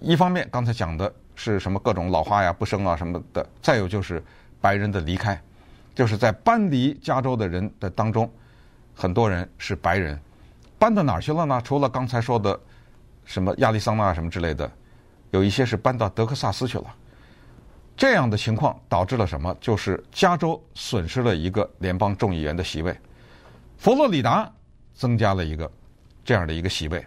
[0.00, 4.22] 一方面，刚才讲的是什么各种老化呀、不生啊什么的；再有就是
[4.60, 5.40] 白人的离开，
[5.94, 8.28] 就是在搬离加州的人的当中，
[8.94, 10.18] 很多人是白人，
[10.78, 11.60] 搬到哪儿去了呢？
[11.62, 12.58] 除了刚才说的
[13.24, 14.70] 什么亚利桑那什么之类的，
[15.30, 16.84] 有一些是搬到德克萨斯去了。
[17.98, 19.54] 这样的情况导致了什么？
[19.60, 22.98] 就是加州损失了一个联邦众议员的席位，
[23.76, 24.50] 佛罗里达
[24.94, 25.70] 增加了一个
[26.24, 27.06] 这样的一个席位，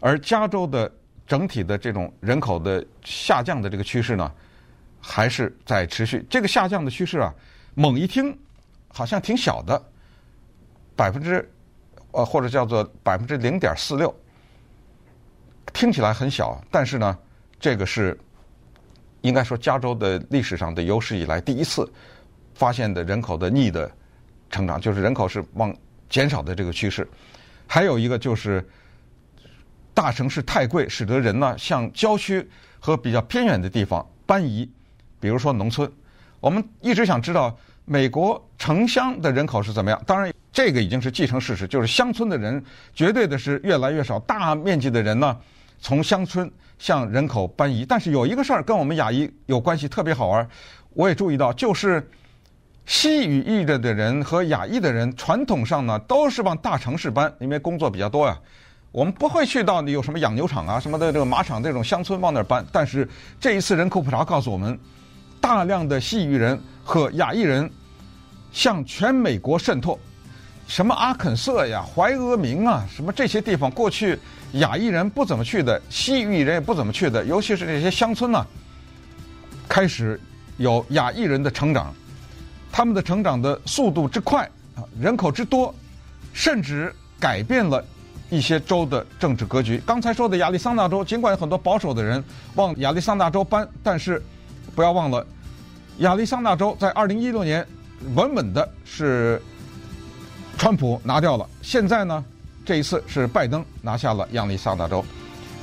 [0.00, 0.90] 而加州的。
[1.26, 4.32] 整体的这种人口的下降的这个趋势呢，
[5.00, 6.26] 还是在持续。
[6.28, 7.32] 这个下降的趋势啊，
[7.76, 8.36] 猛一听
[8.88, 9.80] 好像挺小的，
[10.96, 11.48] 百分之
[12.10, 14.12] 呃或者叫做百分之零点四六，
[15.72, 17.16] 听起来很小，但是呢，
[17.60, 18.18] 这个是
[19.22, 21.90] 应该说加州的历史上的有史以来第一次
[22.54, 23.90] 发现的人口的逆的
[24.50, 25.74] 成长，就是人口是往
[26.08, 27.08] 减少的这个趋势。
[27.66, 28.66] 还有一个就是
[29.94, 34.68] 大城市太贵，使得人呢向郊区和比较偏远的地方搬移，
[35.20, 35.90] 比如说农村。
[36.40, 40.02] 我们一直想知道美国城乡的人口是怎么样。
[40.06, 45.36] 当然，这个已经是既成事实，就是乡村的人绝对的是越来越少，大面积的人呢
[45.80, 47.84] 从乡村向人口搬移。
[47.84, 50.48] 但是有一个事儿跟我们亚裔有关系，特别好玩。
[50.94, 52.08] 我也注意到，就是
[52.86, 58.38] 西语裔的的人和亚裔的人，传统上呢都是往大城市搬，因为工作比较多呀。
[58.92, 62.66] 我们不会去到你有什么养牛场啊什么的这个马场这种乡村往那儿搬。
[62.72, 64.76] 但是这一次人口普查告诉我们，
[65.40, 67.70] 大量的西语人和亚裔人
[68.50, 69.96] 向全美国渗透，
[70.70, 74.16] 什么阿肯色呀、怀俄明啊，什么这些地方，过去
[74.52, 78.46] 亚裔人不怎么去的，西域人也不怎么去的，尤其是这些乡村呢，
[79.68, 80.18] 开始。
[80.58, 81.90] 有亚裔人的成长，
[82.70, 84.44] 他们的成长的速度之快
[84.76, 85.74] 啊，人口之多，
[86.34, 87.82] 甚至改变了
[88.28, 89.82] 一些州的政治格局。
[89.86, 92.22] 刚才说的亚利桑那州，尽管有很多保守的人
[92.56, 94.22] 往亚利桑那州搬，但是
[94.74, 95.26] 不要忘了，
[96.00, 97.66] 亚利桑那州在二零一六年
[98.14, 99.40] 稳稳的是
[100.60, 101.48] 川普拿掉了。
[101.62, 102.22] 现在呢，
[102.66, 105.02] 这一次是拜登拿下了亚利桑那州。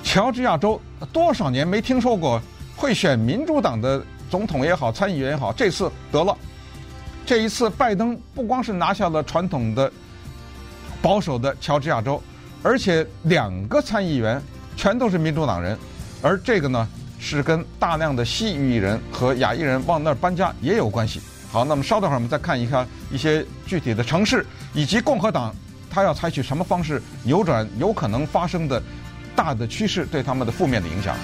[0.04, 0.82] 乔治亚州
[1.14, 2.42] 多少年没听说过
[2.76, 4.04] 会选民主党的？
[4.28, 6.36] 总统也好，参议员也好，这次得了。
[7.28, 9.90] 这一次，拜登不光是拿下了传统的
[11.00, 12.20] 保守的乔治亚州，
[12.64, 14.42] 而且两个参议员
[14.76, 15.78] 全都是民主党人，
[16.24, 16.88] 而这个呢，
[17.20, 21.22] 是跟大量的西裔人和亚裔人往那儿搬家也有关系。
[21.50, 25.56] 好，那么稍等会儿，我们再看一下一些具体的城市以及共和党
[25.90, 28.82] 他要采取什么方式扭转有可能发生的
[29.36, 31.16] 大的趋势对他们的负面的影响。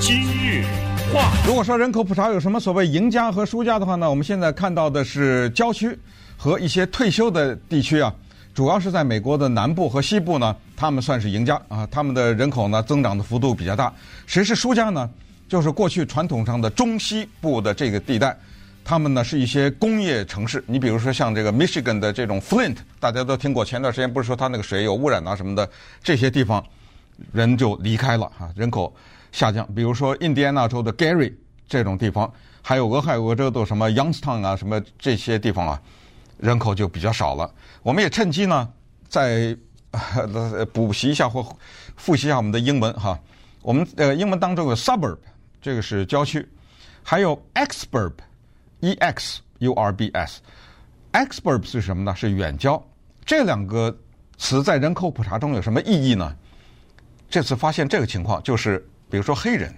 [0.00, 0.64] 今日
[1.12, 5.96] 话，如果说人口普查有什么所谓赢家和输家的话呢，我们现在看到的是郊区
[6.36, 8.12] 和一些退休的地区啊，
[8.54, 13.92] 主要是在美国的南部和西部呢，他们算是赢家啊，他们的人口呢增长的幅度比较大。
[14.26, 15.08] 谁是输家呢？
[15.48, 18.36] 就是过去传统上的中西部的这个地带，
[18.84, 20.62] 他们呢是一些工业城市。
[20.66, 25.68] 你比如说像这个 Michigan 的这种 Flint，大家都听过，前段时间不是说它那个水有污染啊什么的，
[26.02, 26.64] 这些地方
[27.32, 28.94] 人就离开了啊，人口。
[29.30, 31.30] 下降，比如说印第安纳州的 Gary
[31.68, 32.32] 这种地方，
[32.62, 35.80] 还有俄亥俄州的什么 Youngstown 啊，什么这些地方啊，
[36.38, 37.50] 人口就比较少了。
[37.82, 38.66] 我们也趁机呢，
[39.06, 39.54] 再
[40.72, 41.46] 补习一下或
[41.96, 43.18] 复习一下我们的英文哈。
[43.60, 45.18] 我们呃英文当中有 suburb，
[45.60, 46.46] 这个是郊区，
[47.02, 52.14] 还有 exurb，e x u r b s，exurb 是什么呢？
[52.14, 52.82] 是远郊。
[53.24, 53.96] 这两个
[54.36, 56.36] 词在人口普查中有什么意义呢？
[57.28, 58.88] 这次发现这个情况就是。
[59.10, 59.74] 比如说黑人，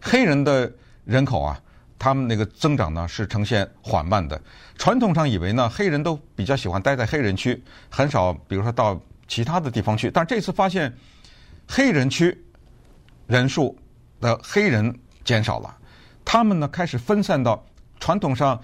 [0.00, 0.72] 黑人的
[1.04, 1.60] 人口啊，
[1.98, 4.40] 他们那个增长呢是呈现缓慢的。
[4.78, 7.60] 传统上以为呢，黑人都比较喜欢待在黑人区，
[7.90, 10.08] 很少比如说到其他的地方去。
[10.08, 10.96] 但这次发现，
[11.66, 12.44] 黑人区
[13.26, 13.76] 人数
[14.24, 15.76] 的黑人减少了，
[16.24, 17.62] 他们呢开始分散到
[18.00, 18.58] 传统上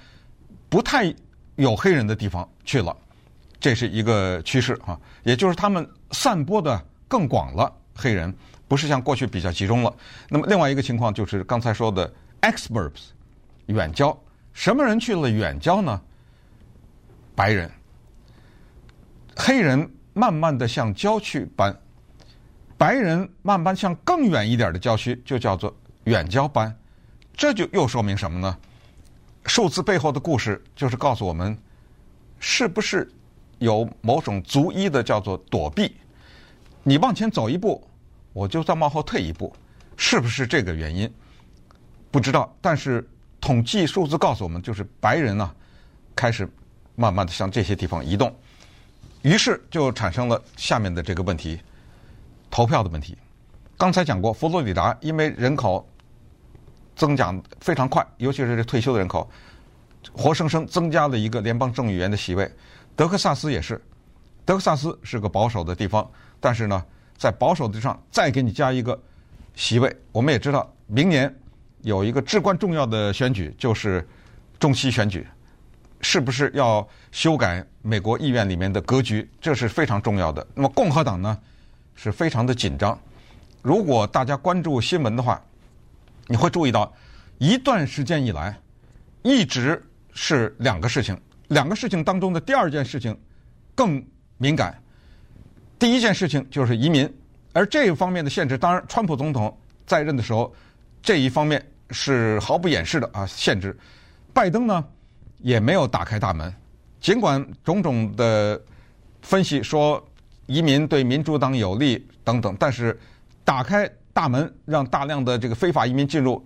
[0.71, 1.15] 不太
[1.57, 2.97] 有黑人的地方去了，
[3.61, 8.35] 这是一个趋势啊，也就是他们散播的更广了，黑人。
[8.67, 9.93] 不是像过去比较集中了。
[10.29, 12.09] 那么另外一个情况就是刚才说的
[12.41, 13.09] exurbs
[13.67, 14.17] 远郊，
[14.53, 16.01] 什么人去了远郊呢？
[17.35, 17.69] 白人、
[19.35, 21.77] 黑人慢慢的向郊区搬，
[22.81, 26.75] 白人慢慢向更远一点的郊区，就叫做远郊搬。
[27.37, 28.57] 这就又说明什么呢？
[29.45, 31.55] 数字背后的故事就是告诉我们，
[32.39, 33.13] 是不是
[33.59, 35.95] 有某种族裔的叫做躲避？
[36.83, 37.87] 你往前走一步。
[38.33, 39.55] 我就再往后退一步，
[39.99, 41.13] 是不是这个原因？
[42.11, 42.51] 不知道。
[42.63, 43.07] 但是
[43.43, 45.55] 统计数字告诉我们，就是白人呢、啊，
[46.17, 46.49] 开始
[46.97, 48.35] 慢慢的向这些地方移动，
[49.21, 51.61] 于是就产生了下面的这个问题：
[52.51, 53.17] 投票的问题。
[53.79, 55.89] 刚才讲过，佛罗里达因为人口
[56.97, 59.31] 增长非常快，尤其是这退休的人口，
[60.13, 62.51] 活生生增加了一个联邦众议员的席位。
[62.97, 63.81] 德克萨斯也是，
[64.45, 66.85] 德克萨斯是个保守的地方，但是呢。
[67.21, 68.99] 在保守之上再给你加一个
[69.55, 71.31] 席位，我们也知道明年
[71.83, 74.09] 有一个至关重要的选举，就是
[74.59, 75.27] 中期选举，
[76.01, 79.31] 是不是要修改美国议院里面的格局？
[79.39, 80.47] 这是非常重要的。
[80.55, 81.39] 那么共和党呢，
[82.03, 82.99] 是非常的紧张。
[83.61, 85.39] 如果大家关注新闻的话，
[86.29, 86.91] 你会注意到
[87.37, 88.59] 一段时间以来
[89.21, 89.83] 一直
[90.15, 91.15] 是两个事情，
[91.49, 93.15] 两个事情当中的第二件事情
[93.75, 94.03] 更
[94.39, 94.83] 敏感。
[95.79, 97.07] 第一件事情就是移民，
[97.53, 99.55] 而这一方面的限制，当然，川普总统
[99.87, 100.51] 在任的时候，
[101.03, 103.79] 这一方面是毫不掩饰的啊，限制。
[104.33, 104.83] 拜登呢，
[105.41, 106.51] 也没有打开大门。
[106.99, 108.59] 尽管种种的
[109.21, 110.03] 分析说
[110.51, 112.99] 移民对民主党有利等等，但是
[113.45, 116.45] 打开大门让大量的这个非法移民进入，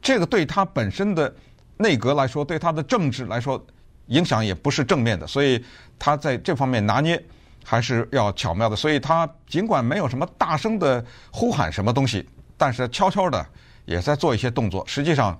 [0.00, 1.30] 这个对他本身的
[1.76, 3.62] 内阁来说，对他的政治来说
[4.06, 5.62] 影响也不是正面的，所以
[5.98, 7.22] 他在这方面拿捏
[7.62, 8.74] 还是要巧妙的。
[8.74, 12.26] 所以他尽管没有什么大声的呼喊什么东西，
[12.56, 13.46] 但是悄悄的
[13.84, 15.38] 也在做一些动作，实际上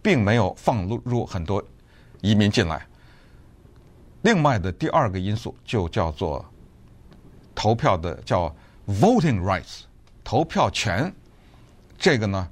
[0.00, 1.62] 并没有放入很多
[2.22, 2.86] 移民进来。
[4.22, 6.42] 另外的第二个因素就叫做
[7.54, 8.54] 投票的叫
[8.86, 9.82] voting rights，
[10.22, 11.12] 投票权，
[11.98, 12.48] 这个呢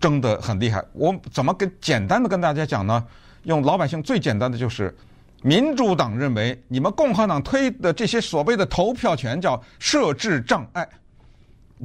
[0.00, 0.84] 争得很厉害。
[0.92, 3.04] 我怎么跟简单的跟大家讲呢？
[3.42, 4.94] 用老百姓最简单的就是，
[5.42, 10.88] 民主党认为你们共和党推的这些所谓的投票权叫设置障碍，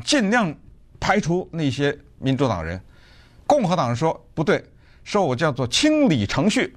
[0.03, 0.55] 尽量
[0.99, 2.81] 排除那些民主党人。
[3.45, 4.63] 共和党人说不对，
[5.03, 6.75] 说我叫做清理程序，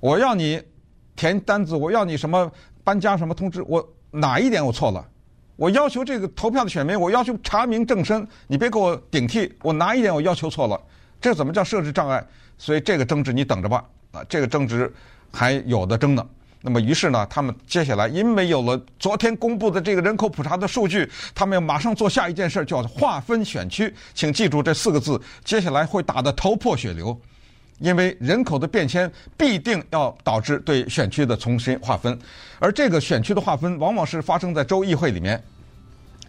[0.00, 0.62] 我要你。
[1.16, 2.48] 填单子，我要你什么
[2.84, 5.04] 搬家什么通知，我哪一点我错了？
[5.56, 10.80] 我要求这个投票的选民，我要求查明正身，你别给我顶替，我哪一点我要求错了？
[11.20, 12.24] 这怎么叫设置障碍？
[12.56, 14.92] 所以这个争执你等着吧，啊，这个争执
[15.32, 16.24] 还有的争呢。
[16.60, 23.92] 那么于是呢，他们接下来因为有了昨天公布的这个人口普查的数据，他们要马上做下一件事，叫划分选区。
[24.14, 27.20] 请记住这四个字，接下来会打得头破血流。
[27.78, 32.18] 因为人口的变迁必定要导致对选区的重新划分，
[32.58, 35.42] 而这个选区的划分往往是发生在州议会里面，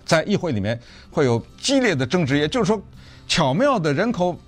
[0.05, 0.79] 在议会里面
[1.09, 2.81] 会有激烈的争执，也就是说，
[3.27, 4.39] 巧妙的人口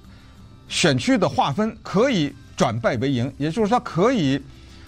[0.68, 4.41] 选区的划分可以转败为赢，也就是说，可以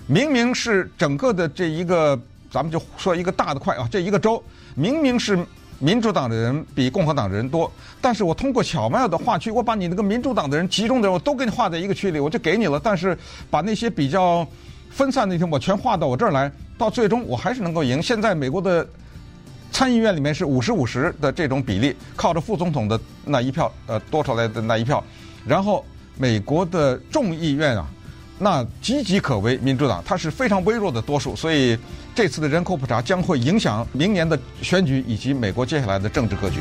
[0.07, 2.19] 明明是整个的这一个，
[2.51, 4.43] 咱们就说一个大的块啊，这一个州
[4.75, 5.37] 明明是。
[5.79, 12.79] 民主党的人比共和党的人多，但是我通过巧妙的划区，我把你那个民主党的人集中的人，我都给你划在一个区里，我就给你了。
[12.81, 13.17] 但是
[13.49, 14.47] 把那些比较
[14.89, 18.01] 分散的地方，我全划到我这儿来，到最终我还是能够赢。
[18.01, 18.87] 现在美国的
[19.71, 25.03] 参议院里面是五十五十的这种比例，靠着副总统的那一票，呃，多出来的那一票，
[25.45, 25.83] 然后
[26.17, 27.85] 美国的众议院啊。
[28.39, 31.77] 那岌岌可危，民主党它是非常微弱的多数，所以
[32.13, 36.59] 这次的人口普查将会影响明年的选举以及美国接下来的政治格局。